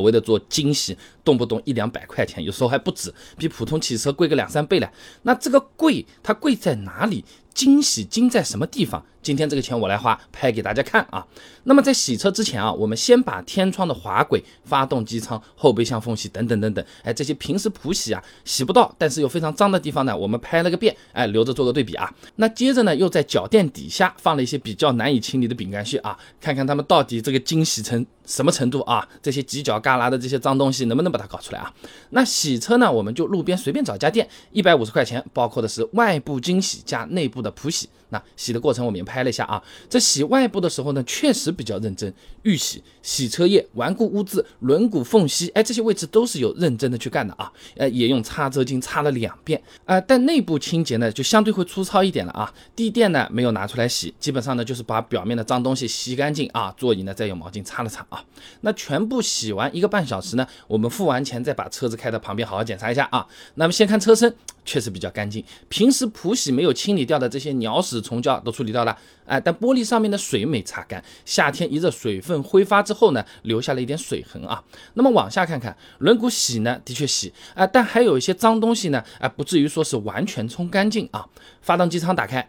[0.00, 4.90] 所谓的做惊喜，动不动一两百块钱，有时候还不止，比普通汽车贵个两三倍了。
[5.24, 7.22] 那这个贵，它贵在哪里？
[7.60, 9.04] 精洗精在什么地方？
[9.20, 11.22] 今天这个钱我来花，拍给大家看啊。
[11.64, 22.10] 那么在洗车之前啊，我们先把天窗的滑轨、发动机舱、后备箱缝隙等等等等，哎，这些平时普洗啊洗不到，但是又非常脏的地方呢，我们拍了个遍，哎，留着做个对比啊。
[22.36, 29.06] 那接着呢，又在脚垫底下放了一些比较难以清理的饼干屑啊，看看他们到底这个精洗成什么程度啊？
[29.20, 31.70] 这些犄角旮旯的这些脏东西能不能把它搞出来啊？
[32.08, 37.88] 那洗车呢，我们就路边随便找家店，一百五十块钱，包括的是外部精洗加内部的普洗。
[38.12, 49.62] 那洗的过程我们也拍了一下啊，这洗外部的时候呢，确实比较认真，预洗、洗车液、顽固污渍、轮毂缝隙，哎，这些位置都是有认真的去干的啊，呃，也用擦车巾擦了两遍。
[49.84, 58.24] 啊，但内部清洁呢，就相对会粗糙一点了啊，地垫呢没有拿出来洗，基本上呢就是把表面的脏东西洗干净啊，座椅呢再用毛巾擦了擦啊，
[58.62, 64.34] 那全部洗完一个半小时呢，我们付完钱再把车子开到旁边好好检查一下啊，那么先看车身。
[64.64, 74.62] 确实比较干净，平时普洗没有清理掉的这些鸟屎虫胶都处理掉了，哎，但玻璃上面的水没擦干，夏天一热水分挥发之后呢，留下了一点水痕啊。
[74.94, 81.26] 那么往下看看轮毂洗呢，的确洗啊，但还有一些脏东西呢，哎，不至于说是完全冲干净啊。
[81.62, 82.48] 发动机舱打开。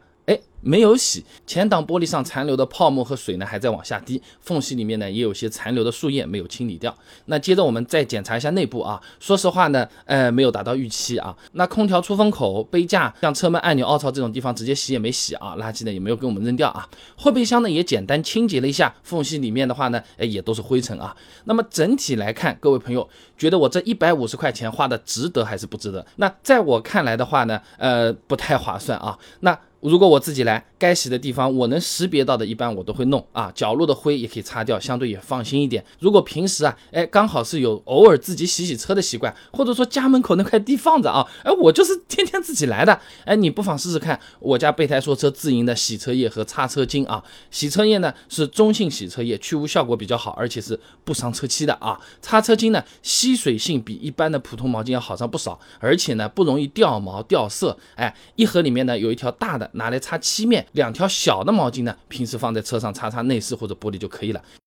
[0.64, 6.96] 没有洗，前挡玻璃上残留的泡沫和水呢还在往下滴，缝隙里面呢也有些残留的树叶没有清理掉。
[7.26, 11.36] 那接着我们再检查一下内部啊，说实话呢，呃，没有达到预期啊。
[11.54, 16.88] 那空调出风口、杯架、像车门按钮凹槽这种地方直接洗也没洗啊，垃圾呢也没有给我们扔掉啊。
[17.16, 21.16] 后备箱呢也简单清洁了一下，缝隙里面的话呢，哎也都是灰尘啊。
[21.46, 26.06] 那么整体来看，各位朋友觉得我这一百五十块钱花的值得还是不值得？
[26.18, 29.18] 那在我看来的话呢，呃，不太划算啊。
[29.40, 33.52] 那如果我自己来，该洗的地方我能识别到的，一般我都会弄啊。
[33.56, 35.84] 角落的灰也可以擦掉，相对也放心一点。
[36.00, 43.00] 如果平时啊，哎，刚好是有偶尔自己洗洗车的习惯，或者说家门口那块地放着啊，哎，我就是天天自己来的。
[43.26, 47.24] 哎，你不妨试试看我家备胎说车自营的洗车液和擦车巾啊。
[47.50, 52.00] 洗车液呢是中性洗车液，去污效果比较好，而且是不伤车漆的啊。
[52.22, 57.76] 擦车巾呢吸水性比一般的普通毛巾要好上不少，而且呢不容易掉毛掉色。
[57.96, 59.71] 哎，一盒里面呢有一条大的。
[59.74, 64.42] 拿来擦漆面，两条小的毛巾呢，平时放在车上擦擦内饰或者玻璃就可以了。